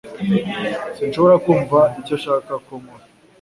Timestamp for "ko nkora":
2.65-3.03